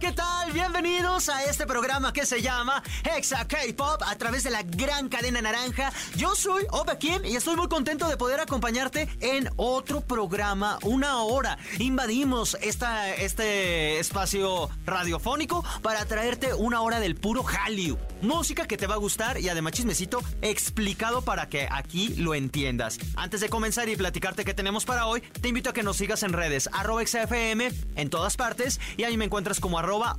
[0.00, 0.50] ¿Qué tal?
[0.52, 5.42] Bienvenidos a este programa que se llama Hexa K-Pop a través de la gran cadena
[5.42, 5.92] naranja.
[6.16, 11.18] Yo soy Opa Kim y estoy muy contento de poder acompañarte en otro programa, una
[11.18, 11.58] hora.
[11.78, 17.98] Invadimos esta, este espacio radiofónico para traerte una hora del puro Hallyu.
[18.22, 22.98] Música que te va a gustar y además chismecito explicado para que aquí lo entiendas.
[23.16, 26.22] Antes de comenzar y platicarte qué tenemos para hoy, te invito a que nos sigas
[26.22, 30.16] en redes, arroba XFM, en todas partes, y ahí me encuentras como arroba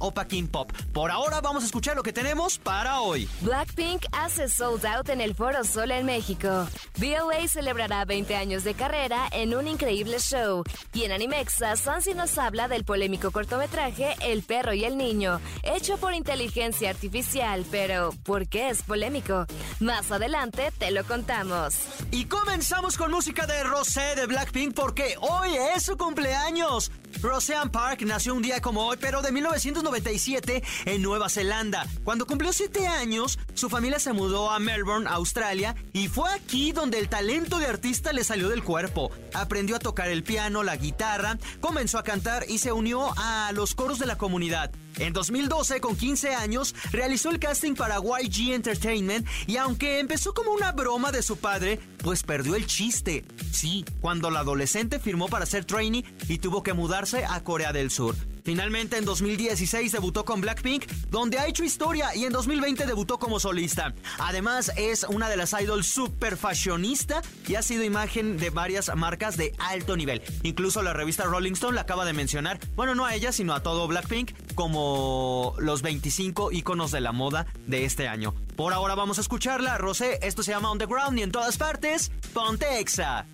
[0.51, 0.71] Pop.
[0.93, 3.29] Por ahora vamos a escuchar lo que tenemos para hoy.
[3.41, 6.67] Blackpink hace sold out en el Foro Sol en México.
[6.97, 10.63] BOA celebrará 20 años de carrera en un increíble show.
[10.93, 15.97] Y en Animexa, Sansi nos habla del polémico cortometraje El perro y el niño, hecho
[15.97, 17.90] por inteligencia artificial, pero
[18.23, 19.45] ¿por qué es polémico?
[19.79, 21.75] Más adelante te lo contamos.
[22.11, 26.91] Y comenzamos con música de Rosé de Blackpink porque hoy es su cumpleaños.
[27.21, 31.85] Roseanne Park nació un día como hoy, pero de 1997 en Nueva Zelanda.
[32.03, 36.97] Cuando cumplió 7 años, su familia se mudó a Melbourne, Australia, y fue aquí donde
[36.97, 39.11] el talento de artista le salió del cuerpo.
[39.33, 43.75] Aprendió a tocar el piano, la guitarra, comenzó a cantar y se unió a los
[43.75, 44.71] coros de la comunidad.
[44.97, 50.51] En 2012, con 15 años, realizó el casting para YG Entertainment y aunque empezó como
[50.51, 53.25] una broma de su padre, pues perdió el chiste.
[53.51, 57.91] Sí, cuando la adolescente firmó para ser trainee y tuvo que mudarse a Corea del
[57.91, 58.15] Sur.
[58.43, 63.39] Finalmente en 2016 debutó con Blackpink, donde ha hecho historia y en 2020 debutó como
[63.39, 63.93] solista.
[64.19, 69.37] Además es una de las idols super fashionista y ha sido imagen de varias marcas
[69.37, 70.21] de alto nivel.
[70.43, 73.63] Incluso la revista Rolling Stone la acaba de mencionar, bueno no a ella sino a
[73.63, 78.33] todo Blackpink, como los 25 iconos de la moda de este año.
[78.55, 81.57] Por ahora vamos a escucharla, Rosé, esto se llama On the Ground y en todas
[81.57, 83.25] partes, ponte Exa.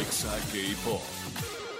[0.00, 1.02] Exa K-Pop.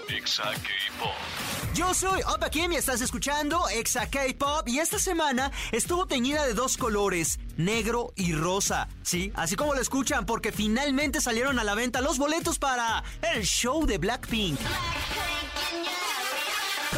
[0.09, 1.56] Exa K-Pop.
[1.77, 6.55] Yo soy Opa Kim y estás escuchando Exa K-Pop y esta semana estuvo teñida de
[6.55, 8.87] dos colores, negro y rosa.
[9.03, 13.03] Sí, así como lo escuchan porque finalmente salieron a la venta los boletos para
[13.35, 14.59] el show de Blackpink.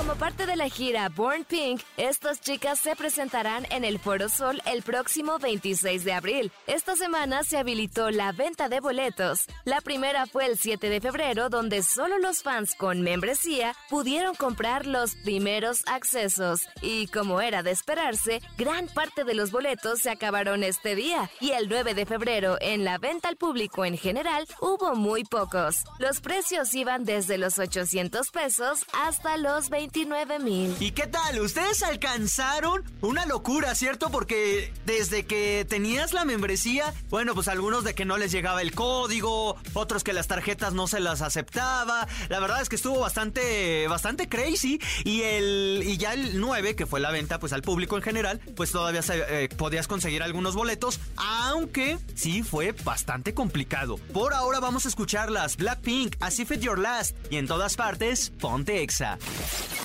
[0.10, 4.60] Como parte de la gira Born Pink, estas chicas se presentarán en el Foro Sol
[4.66, 6.52] el próximo 26 de abril.
[6.66, 9.46] Esta semana se habilitó la venta de boletos.
[9.66, 14.88] La primera fue el 7 de febrero, donde solo los fans con membresía pudieron comprar
[14.88, 16.64] los primeros accesos.
[16.82, 21.30] Y como era de esperarse, gran parte de los boletos se acabaron este día.
[21.40, 25.84] Y el 9 de febrero, en la venta al público en general, hubo muy pocos.
[26.00, 29.70] Los precios iban desde los 800 pesos hasta los
[30.06, 30.76] 29 mil.
[30.80, 31.40] ¿Y qué tal?
[31.42, 34.10] ¿Ustedes alcanzaron una locura, cierto?
[34.10, 38.74] Porque desde que tenías la membresía, bueno, pues algunos de que no les llegaba el
[38.74, 42.08] código, otros que las tarjetas no se las aceptaba.
[42.30, 44.80] La verdad es que estuvo bastante, bastante crazy.
[45.04, 48.40] Y el, y ya el 9, que fue la venta, pues al público en general,
[48.56, 53.98] pues todavía eh, podías conseguir algunos boletos, aunque sí fue bastante complicado.
[54.14, 55.58] Por ahora vamos a escucharlas.
[55.58, 57.18] Blackpink, As If It Your Last.
[57.30, 59.18] Y en todas partes, ponte Exa.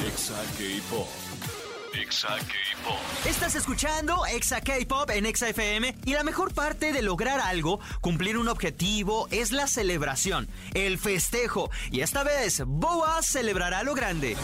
[0.06, 1.08] Exa K-Pop.
[1.94, 2.98] Exa K-Pop.
[3.24, 8.36] Estás escuchando Exa K-Pop en Exa FM y la mejor parte de lograr algo, cumplir
[8.36, 11.70] un objetivo, es la celebración, el festejo.
[11.90, 14.36] Y esta vez, Boa celebrará lo grande.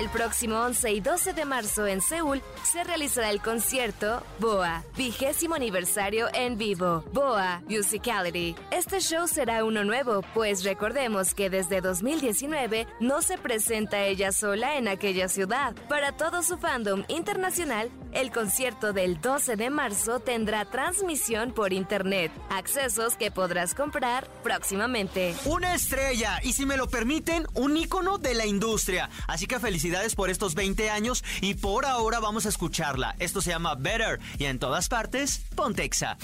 [0.00, 5.54] El próximo 11 y 12 de marzo en Seúl se realizará el concierto BOA, vigésimo
[5.54, 8.56] aniversario en vivo, BOA Musicality.
[8.70, 14.78] Este show será uno nuevo, pues recordemos que desde 2019 no se presenta ella sola
[14.78, 15.74] en aquella ciudad.
[15.86, 22.32] Para todo su fandom internacional, el concierto del 12 de marzo tendrá transmisión por internet,
[22.50, 25.34] accesos que podrás comprar próximamente.
[25.44, 29.10] Una estrella y si me lo permiten, un ícono de la industria.
[29.26, 33.14] Así que felicidades por estos 20 años y por ahora vamos a escucharla.
[33.18, 36.16] Esto se llama Better y en todas partes, Pontexa.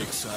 [0.00, 0.30] Exa.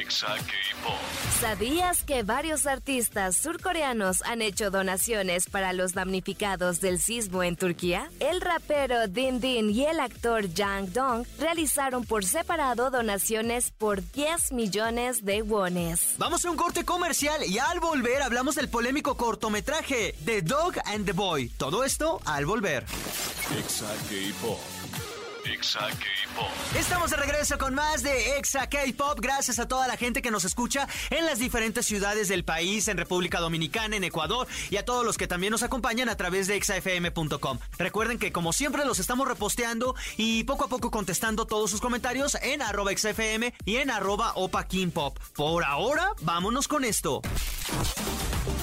[0.00, 0.98] Exa K-Pop.
[1.40, 8.10] ¿Sabías que varios artistas surcoreanos han hecho donaciones para los damnificados del sismo en Turquía?
[8.18, 14.52] El rapero Din Din y el actor Jang Dong realizaron por separado donaciones por 10
[14.52, 16.14] millones de wones.
[16.18, 21.06] Vamos a un corte comercial y al volver hablamos del polémico cortometraje The Dog and
[21.06, 21.50] the Boy.
[21.50, 22.84] Todo esto al volver.
[23.56, 25.13] Exa K-Pop.
[25.44, 26.50] Exa K-Pop.
[26.76, 29.18] Estamos de regreso con más de Exa K-Pop.
[29.20, 32.96] Gracias a toda la gente que nos escucha en las diferentes ciudades del país, en
[32.96, 36.56] República Dominicana, en Ecuador y a todos los que también nos acompañan a través de
[36.56, 37.58] exafm.com.
[37.78, 42.36] Recuerden que como siempre los estamos reposteando y poco a poco contestando todos sus comentarios
[42.42, 45.18] en arroba exafm y en arroba opa Pop.
[45.34, 47.20] Por ahora, vámonos con esto.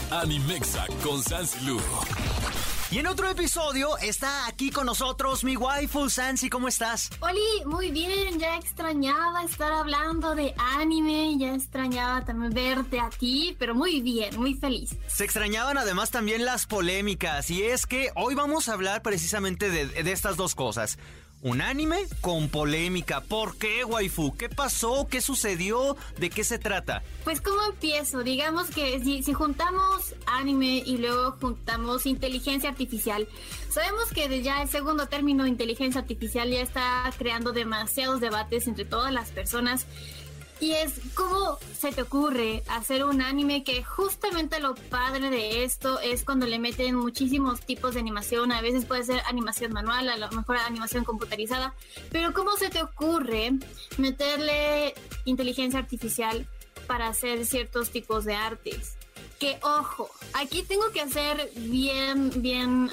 [0.10, 1.80] Animexa con Sansilu.
[2.92, 7.10] Y en otro episodio está aquí con nosotros mi waifu Sansi, ¿cómo estás?
[7.22, 13.56] Oli, muy bien, ya extrañaba estar hablando de anime, ya extrañaba también verte a ti,
[13.58, 14.90] pero muy bien, muy feliz.
[15.08, 19.86] Se extrañaban además también las polémicas y es que hoy vamos a hablar precisamente de,
[19.86, 20.98] de estas dos cosas.
[21.44, 23.22] Un anime con polémica.
[23.22, 24.36] ¿Por qué, waifu?
[24.38, 25.08] ¿Qué pasó?
[25.10, 25.98] ¿Qué sucedió?
[26.20, 27.02] ¿De qué se trata?
[27.24, 33.28] Pues cómo empiezo, digamos que si, juntamos anime y luego juntamos inteligencia artificial,
[33.70, 39.12] sabemos que ya el segundo término inteligencia artificial ya está creando demasiados debates entre todas
[39.12, 39.88] las personas
[40.62, 46.00] y es cómo se te ocurre hacer un anime que justamente lo padre de esto
[46.00, 48.52] es cuando le meten muchísimos tipos de animación.
[48.52, 51.74] A veces puede ser animación manual, a lo mejor animación computarizada.
[52.12, 53.54] Pero cómo se te ocurre
[53.98, 54.94] meterle
[55.26, 56.48] inteligencia artificial
[56.86, 58.98] para hacer ciertos tipos de artes.
[59.40, 62.92] Que ojo, aquí tengo que hacer bien, bien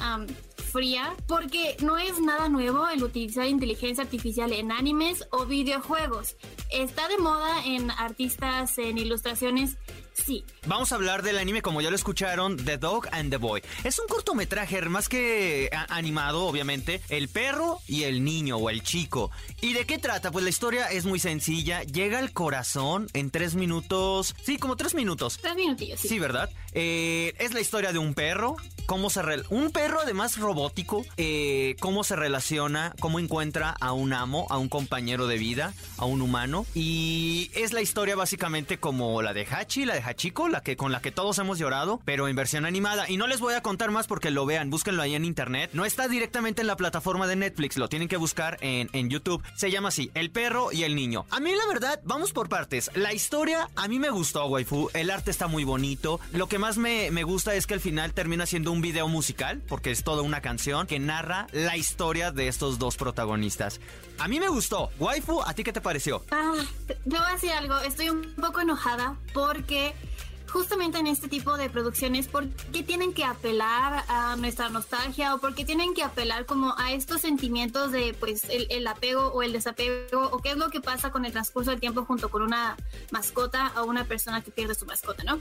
[0.69, 6.37] fría porque no es nada nuevo el utilizar inteligencia artificial en animes o videojuegos.
[6.71, 9.77] Está de moda en artistas, en ilustraciones
[10.25, 10.45] Sí.
[10.67, 13.63] Vamos a hablar del anime, como ya lo escucharon, The Dog and the Boy.
[13.85, 17.01] Es un cortometraje más que animado, obviamente.
[17.09, 19.31] El perro y el niño o el chico.
[19.61, 20.31] ¿Y de qué trata?
[20.31, 21.83] Pues la historia es muy sencilla.
[21.83, 24.35] Llega al corazón en tres minutos.
[24.43, 25.39] Sí, como tres minutos.
[25.41, 26.09] Tres minutillos, sí.
[26.09, 26.51] Sí, ¿verdad?
[26.73, 28.57] Eh, es la historia de un perro.
[28.87, 31.05] Cómo se un perro además robótico.
[31.17, 36.05] Eh, cómo se relaciona, cómo encuentra a un amo, a un compañero de vida, a
[36.05, 36.67] un humano.
[36.75, 40.93] Y es la historia básicamente como la de Hachi, la de Chico, la que con
[40.93, 43.09] la que todos hemos llorado, pero en versión animada.
[43.09, 45.71] Y no les voy a contar más porque lo vean, búsquenlo ahí en internet.
[45.73, 49.43] No está directamente en la plataforma de Netflix, lo tienen que buscar en, en YouTube.
[49.57, 51.27] Se llama así, El perro y el niño.
[51.31, 52.91] A mí la verdad, vamos por partes.
[52.95, 54.91] La historia a mí me gustó, waifu.
[54.95, 56.21] El arte está muy bonito.
[56.33, 59.63] Lo que más me, me gusta es que al final termina siendo un video musical,
[59.69, 63.81] porque es toda una canción que narra la historia de estos dos protagonistas.
[64.19, 64.91] A mí me gustó.
[64.99, 66.25] Waifu, ¿a ti qué te pareció?
[66.31, 66.55] Ah,
[66.87, 67.79] te voy a decir algo.
[67.79, 69.95] Estoy un poco enojada porque
[70.53, 75.39] justamente en este tipo de producciones, ¿por qué tienen que apelar a nuestra nostalgia o
[75.39, 79.53] por qué tienen que apelar como a estos sentimientos de pues el, apego o el
[79.53, 82.77] desapego o qué es lo que pasa con el transcurso del tiempo junto con una
[83.11, 85.39] mascota o una persona que pierde su mascota, ¿no?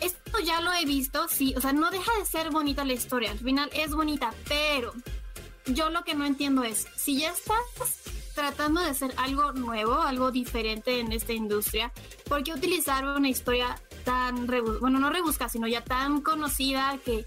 [0.00, 3.30] Esto ya lo he visto, sí, o sea, no deja de ser bonita la historia,
[3.30, 4.92] al final es bonita, pero
[5.64, 7.56] yo lo que no entiendo es, si ya estás
[8.34, 11.90] tratando de hacer algo nuevo, algo diferente en esta industria,
[12.28, 17.26] ¿por qué utilizar una historia tan, bueno, no rebusca, sino ya tan conocida que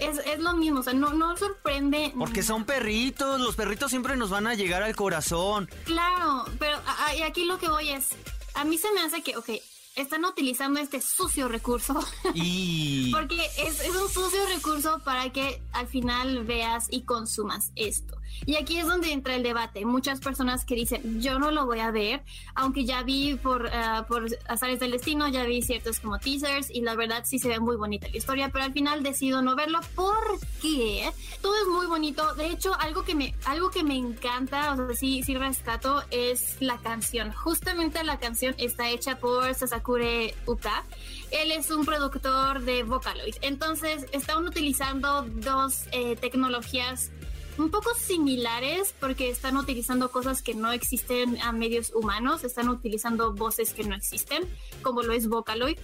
[0.00, 2.12] es, es, lo mismo, o sea, no, no sorprende.
[2.18, 5.70] Porque son perritos, los perritos siempre nos van a llegar al corazón.
[5.84, 6.78] Claro, pero
[7.16, 8.08] y aquí lo que voy es,
[8.54, 9.50] a mí se me hace que, ok,
[9.94, 11.94] están utilizando este sucio recurso.
[12.34, 13.10] Y...
[13.14, 18.16] Porque es, es, un sucio recurso para que al final veas y consumas esto.
[18.44, 19.84] Y aquí es donde entra el debate.
[19.84, 22.22] Muchas personas que dicen, yo no lo voy a ver,
[22.54, 26.82] aunque ya vi por, uh, por azares del destino, ya vi ciertos como teasers y
[26.82, 29.80] la verdad sí se ve muy bonita la historia, pero al final decido no verlo
[29.94, 31.10] porque
[31.40, 32.34] todo es muy bonito.
[32.34, 36.56] De hecho, algo que me, algo que me encanta, o sea, sí, sí rescato, es
[36.60, 37.32] la canción.
[37.32, 40.84] Justamente la canción está hecha por Sasakure Uka.
[41.30, 43.34] Él es un productor de Vocaloid.
[43.42, 47.10] Entonces, están utilizando dos eh, tecnologías
[47.58, 53.32] un poco similares porque están utilizando cosas que no existen a medios humanos, están utilizando
[53.32, 54.44] voces que no existen,
[54.82, 55.78] como lo es Vocaloid.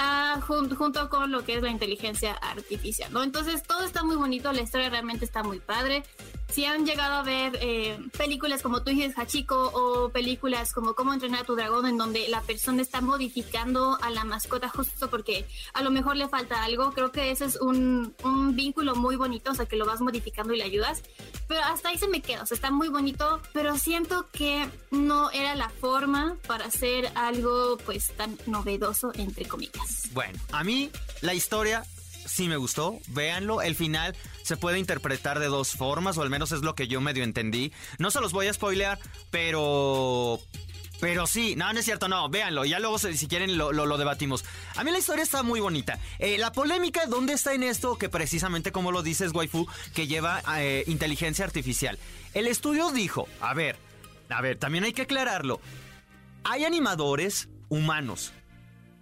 [0.00, 3.24] Ah, junto con lo que es la inteligencia artificial, ¿no?
[3.24, 6.04] Entonces todo está muy bonito, la historia realmente está muy padre
[6.50, 11.12] si han llegado a ver eh, películas como Tú dices Hachiko o películas como Cómo
[11.12, 15.46] entrenar a tu dragón en donde la persona está modificando a la mascota justo porque
[15.74, 19.52] a lo mejor le falta algo, creo que ese es un, un vínculo muy bonito,
[19.52, 21.02] o sea que lo vas modificando y le ayudas,
[21.46, 25.30] pero hasta ahí se me queda, o sea está muy bonito, pero siento que no
[25.30, 30.08] era la forma para hacer algo pues tan novedoso entre comillas.
[30.12, 30.90] Bueno, a mí
[31.20, 31.84] la historia
[32.28, 36.52] sí me gustó, véanlo, el final se puede interpretar de dos formas, o al menos
[36.52, 37.72] es lo que yo medio entendí.
[37.98, 38.98] No se los voy a spoilear,
[39.30, 40.40] pero
[41.00, 44.44] Pero sí, no, no es cierto, no, véanlo, ya luego si quieren lo, debatimos.
[44.74, 45.98] A mí la historia está muy bonita.
[46.18, 47.96] Eh, la polémica, ¿dónde está en esto?
[47.96, 51.98] Que precisamente como lo dices, waifu, que lleva eh, inteligencia artificial.
[52.34, 53.76] El estudio dijo, a ver,
[54.28, 55.60] a ver, también hay que aclararlo.
[56.44, 58.32] Hay animadores humanos,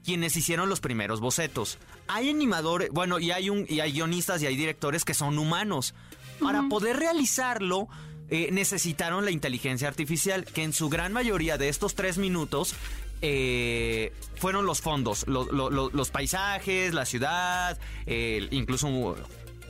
[0.04, 1.78] quienes hicieron los primeros bocetos.
[2.08, 5.94] Hay animadores, bueno, y hay, un, y hay guionistas y hay directores que son humanos.
[6.40, 7.88] Para poder realizarlo,
[8.28, 12.74] eh, necesitaron la inteligencia artificial, que en su gran mayoría de estos tres minutos
[13.22, 19.16] eh, fueron los fondos, los paisajes, la ciudad, incluso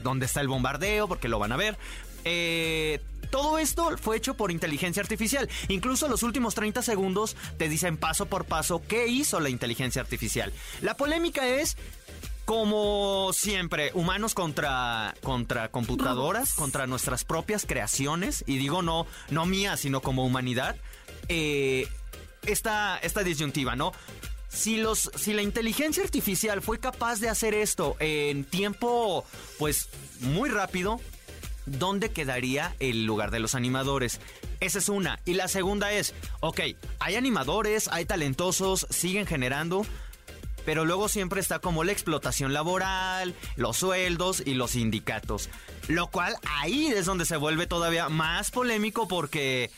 [0.03, 1.77] donde está el bombardeo, porque lo van a ver.
[2.25, 5.49] Eh, todo esto fue hecho por inteligencia artificial.
[5.67, 10.53] Incluso los últimos 30 segundos te dicen paso por paso qué hizo la inteligencia artificial.
[10.81, 11.77] La polémica es
[12.47, 19.81] como siempre, humanos contra, contra computadoras, contra nuestras propias creaciones, y digo no, no mías,
[19.81, 20.77] sino como humanidad,
[21.27, 21.89] eh,
[22.43, 23.91] esta, esta disyuntiva, ¿no?
[24.47, 29.25] Si, los, si la inteligencia artificial fue capaz de hacer esto en tiempo,
[29.59, 29.89] pues,
[30.21, 31.01] muy rápido,
[31.65, 34.21] ¿dónde quedaría el lugar de los animadores?
[34.61, 35.19] Esa es una.
[35.25, 36.61] Y la segunda es, ok,
[36.99, 39.85] hay animadores, hay talentosos, siguen generando,
[40.67, 45.47] pero luego siempre está como la explotación laboral, los sueldos y los sindicatos.
[45.87, 49.71] Lo cual ahí es donde se vuelve todavía más polémico porque...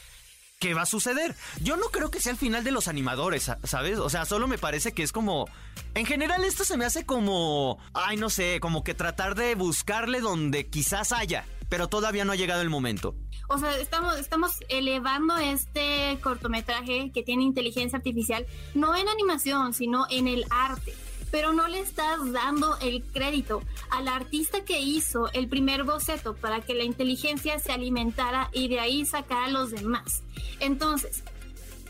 [0.58, 1.36] ¿Qué va a suceder?
[1.62, 4.00] Yo no creo que sea el final de los animadores, ¿sabes?
[4.00, 5.48] O sea, solo me parece que es como...
[5.94, 7.78] En general esto se me hace como...
[7.94, 12.36] Ay, no sé, como que tratar de buscarle donde quizás haya, pero todavía no ha
[12.36, 13.16] llegado el momento
[13.50, 20.06] o sea, estamos, estamos elevando este cortometraje que tiene inteligencia artificial, no en animación, sino
[20.10, 20.94] en el arte.
[21.32, 26.62] Pero no le estás dando el crédito al artista que hizo el primer boceto para
[26.62, 30.24] que la inteligencia se alimentara y de ahí sacara a los demás.
[30.60, 31.24] Entonces,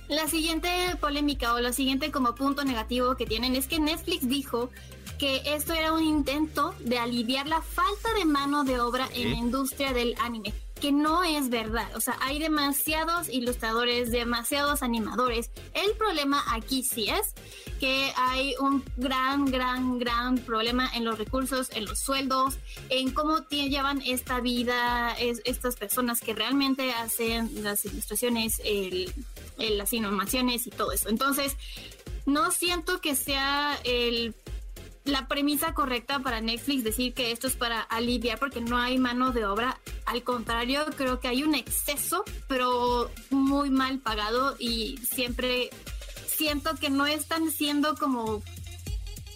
[0.07, 4.71] la siguiente polémica o la siguiente como punto negativo que tienen es que Netflix dijo
[5.17, 9.37] que esto era un intento de aliviar la falta de mano de obra en la
[9.37, 11.87] industria del anime que no es verdad.
[11.95, 15.51] O sea, hay demasiados ilustradores, demasiados animadores.
[15.73, 17.33] El problema aquí sí es
[17.79, 22.57] que hay un gran, gran, gran problema en los recursos, en los sueldos,
[22.89, 28.61] en cómo llevan esta vida estas personas que realmente hacen las ilustraciones,
[29.57, 31.09] las animaciones y todo eso.
[31.09, 31.55] Entonces,
[32.25, 34.35] no siento que sea el
[35.05, 39.31] la premisa correcta para Netflix decir que esto es para aliviar porque no hay mano
[39.31, 39.79] de obra.
[40.09, 45.69] Al contrario, creo que hay un exceso, pero muy mal pagado y siempre
[46.25, 48.41] siento que no están siendo como...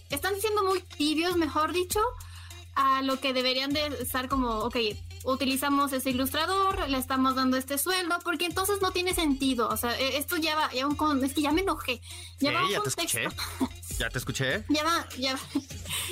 [0.10, 2.00] Están siendo muy tibios, mejor dicho,
[2.74, 4.78] a lo que deberían de estar como, ok,
[5.24, 9.70] utilizamos ese ilustrador, le estamos dando este sueldo, porque entonces no tiene sentido.
[9.70, 12.02] O sea, e, esto ya va, ya un, es que ya me enojé.
[12.40, 12.52] ya
[12.84, 13.28] Te escuché.
[14.00, 14.64] Ya te escuché.
[14.70, 15.40] Lleva, lleva,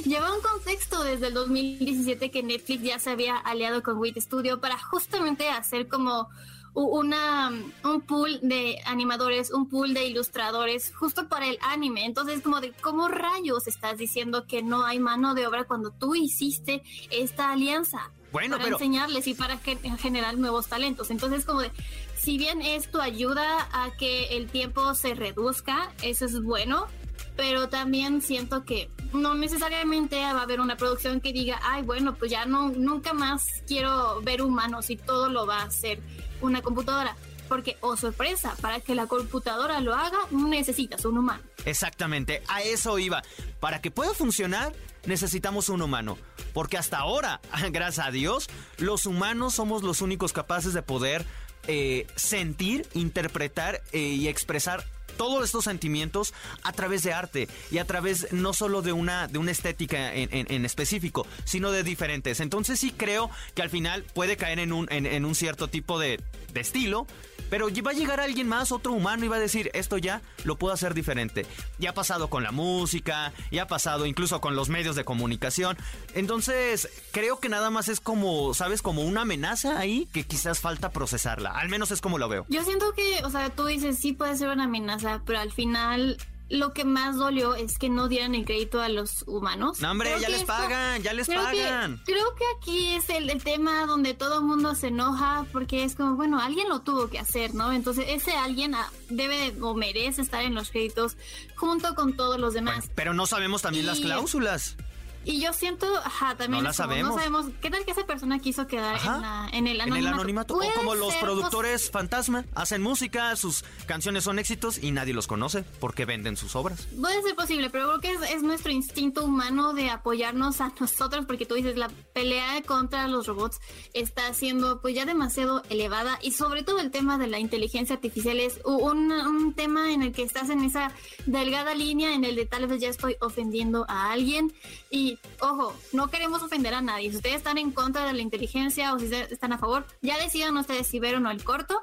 [0.06, 4.62] lleva un contexto desde el 2017 que Netflix ya se había aliado con Wit Studio
[4.62, 6.30] para justamente hacer como
[6.74, 7.51] una
[7.84, 12.06] un pool de animadores, un pool de ilustradores justo para el anime.
[12.06, 16.16] Entonces, como de cómo rayos estás diciendo que no hay mano de obra cuando tú
[16.16, 21.12] hiciste esta alianza bueno, para enseñarles y para generar nuevos talentos.
[21.12, 21.72] Entonces, como de
[22.16, 26.88] si bien esto ayuda a que el tiempo se reduzca, eso es bueno,
[27.36, 32.16] pero también siento que no necesariamente va a haber una producción que diga, ay, bueno,
[32.16, 36.00] pues ya no, nunca más quiero ver humanos y todo lo va a hacer
[36.42, 37.16] una computadora.
[37.48, 41.44] Porque, oh sorpresa, para que la computadora lo haga, necesitas un humano.
[41.66, 43.24] Exactamente, a eso iba.
[43.60, 44.72] Para que pueda funcionar,
[45.06, 46.18] necesitamos un humano.
[46.54, 51.26] Porque hasta ahora, gracias a Dios, los humanos somos los únicos capaces de poder
[51.68, 54.86] eh, sentir, interpretar eh, y expresar
[55.22, 59.38] todos estos sentimientos a través de arte y a través no solo de una, de
[59.38, 62.40] una estética en, específico, sino de diferentes.
[62.40, 66.20] Entonces sí creo que al final puede caer en un, en, un cierto tipo de,
[66.54, 67.06] de estilo,
[67.51, 70.56] pero va a llegar alguien más, otro humano, y va a decir, esto ya lo
[70.56, 71.46] puedo hacer diferente.
[71.80, 75.78] Ya ha pasado con la música, ya ha pasado incluso con los medios de comunicación.
[76.13, 78.82] Entonces, creo que nada más es como, ¿sabes?
[78.82, 81.51] Como una amenaza ahí que quizás falta procesarla.
[81.51, 82.46] Al menos es como lo veo.
[82.48, 86.18] Yo siento que, o sea, tú dices, sí puede ser una amenaza, pero al final
[86.51, 89.80] lo que más dolió es que no dieran el crédito a los humanos.
[89.80, 92.01] No, hombre, ya les pagan, ya les pagan.
[92.06, 96.15] creo que aquí es el, tema donde todo el mundo se enoja porque es como,
[96.15, 97.72] bueno, alguien lo tuvo que hacer, ¿no?
[97.72, 101.15] Entonces ese alguien ah, debe o merece estar en los créditos
[101.56, 102.91] junto con todos los demás.
[102.96, 104.75] pero no sabemos también las cláusulas.
[105.24, 107.10] Y yo siento, ajá, también No la sabemos.
[107.12, 109.98] no sabemos qué tal que esa persona quiso quedar en, la- en el En anonimato.
[110.00, 110.56] el anonimato.
[110.56, 112.44] O como los productores fantasma.
[112.56, 116.88] Hacen música, sus canciones son éxitos y nadie los conoce porque venden sus obras.
[117.00, 121.25] Puede ser posible, pero creo que es, es nuestro instinto humano de apoyarnos a nosotros,
[121.25, 123.60] porque tú dices, la pelea contra los robots
[123.94, 128.40] está siendo pues ya demasiado elevada y sobre todo el tema de la inteligencia artificial
[128.40, 130.92] es un, un tema en el que estás en esa
[131.25, 134.54] delgada línea en el de tal vez ya estoy ofendiendo a alguien
[134.90, 137.10] y ojo, no queremos ofender a nadie.
[137.12, 140.58] Si ustedes están en contra de la inteligencia o si están a favor, ya decidan
[140.58, 141.80] ustedes si ver o no el corto.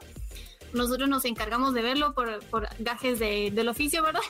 [0.74, 4.20] Nosotros nos encargamos de verlo por, por gajes de- del oficio, ¿verdad?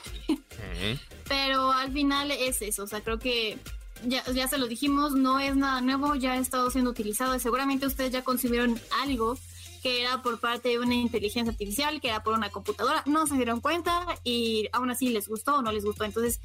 [1.29, 3.59] Pero al final es eso, o sea, creo que
[4.07, 7.41] ya, ya se lo dijimos, no es nada nuevo, ya ha estado siendo utilizado y
[7.41, 9.37] seguramente ustedes ya concibieron algo
[9.83, 13.35] que era por parte de una inteligencia artificial, que era por una computadora, no se
[13.37, 16.05] dieron cuenta y aún así les gustó o no les gustó.
[16.05, 16.41] Entonces,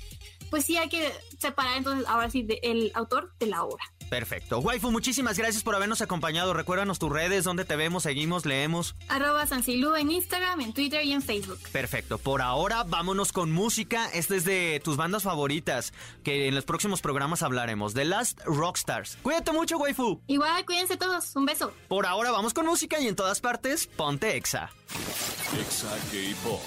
[0.53, 3.83] pues sí hay que separar entonces ahora sí de- el autor de la obra.
[4.07, 4.59] Perfecto.
[4.59, 6.53] Waifu, muchísimas gracias por habernos acompañado.
[6.53, 8.95] Recuérdanos tus redes, donde te vemos, seguimos, leemos.
[9.07, 11.57] Arroba Sansilú en Instagram, en Twitter y en Facebook.
[11.71, 12.19] Perfecto.
[12.19, 14.07] Por ahora, vámonos con música.
[14.13, 15.91] Esta es de tus bandas favoritas,
[16.23, 17.95] que en los próximos programas hablaremos.
[17.95, 19.17] The Last Rockstars.
[19.23, 20.21] Cuídate mucho, Waifu.
[20.27, 21.73] Igual, cuídense todos, un beso.
[21.87, 24.69] Por ahora, vamos con música y en todas partes, ponte Exa.
[25.59, 26.61] Exa K-Pop.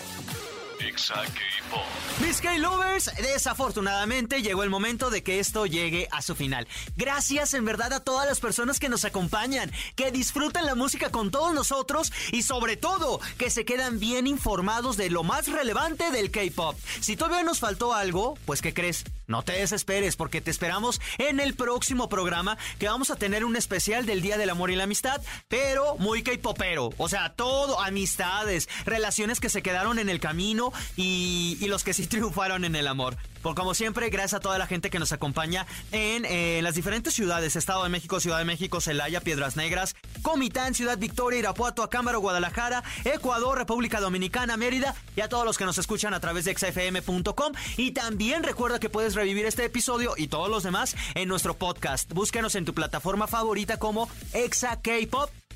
[2.21, 6.67] Mis K-Lovers, desafortunadamente llegó el momento de que esto llegue a su final.
[6.97, 11.31] Gracias en verdad a todas las personas que nos acompañan, que disfrutan la música con
[11.31, 16.31] todos nosotros y sobre todo que se quedan bien informados de lo más relevante del
[16.31, 16.77] K-Pop.
[17.01, 19.05] Si todavía nos faltó algo, pues ¿qué crees?
[19.27, 23.57] No te desesperes porque te esperamos en el próximo programa que vamos a tener un
[23.57, 26.91] especial del Día del Amor y la Amistad, pero muy K-Popero.
[26.97, 30.66] O sea, todo, amistades, relaciones que se quedaron en el camino
[30.97, 33.17] y, los que sí triunfaron en el amor.
[33.43, 37.15] Por como siempre, gracias a toda la gente que nos acompaña en eh, las diferentes
[37.15, 42.21] ciudades, Estado de México, Ciudad de México, Celaya, Piedras Negras, Comitán, Ciudad Victoria, Irapuato, Acámbaro,
[42.21, 46.57] Guadalajara, Ecuador, República Dominicana, Mérida y a todos los que nos escuchan a través de
[46.57, 47.53] xfm.com.
[47.77, 52.13] Y también recuerda que puedes revivir este episodio y todos los demás en nuestro podcast.
[52.13, 54.81] Búscanos en tu plataforma favorita como Exa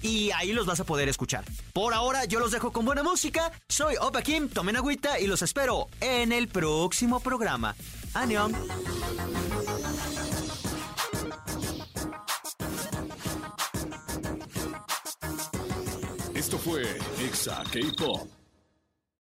[0.02, 1.44] y ahí los vas a poder escuchar.
[1.72, 3.52] Por ahora yo los dejo con buena música.
[3.68, 7.74] Soy Opa Kim, tomen agüita y los espero en el próximo programa.
[8.14, 8.54] Anión.
[16.34, 16.82] Esto fue
[17.22, 18.39] Exa K-Pop.